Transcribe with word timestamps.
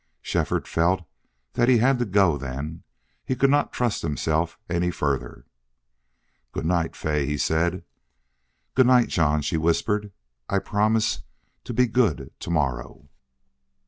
Shefford 0.23 0.67
felt 0.67 1.03
that 1.53 1.69
he 1.69 1.77
had 1.77 1.99
to 1.99 2.05
go 2.05 2.35
then. 2.35 2.81
He 3.23 3.35
could 3.35 3.51
not 3.51 3.71
trust 3.71 4.01
himself 4.01 4.57
any 4.67 4.89
further. 4.89 5.45
"Good 6.53 6.65
night, 6.65 6.95
Fay," 6.95 7.27
he 7.27 7.37
said. 7.37 7.83
"Good 8.73 8.87
night, 8.87 9.09
John," 9.09 9.43
she 9.43 9.57
whispered. 9.57 10.11
"I 10.49 10.57
promise 10.57 11.19
to 11.65 11.73
be 11.75 11.85
good 11.85 12.31
to 12.39 12.49
morrow." 12.49 13.09